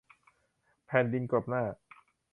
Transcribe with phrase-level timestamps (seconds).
[0.87, 1.63] แผ่นดินกลบหน้า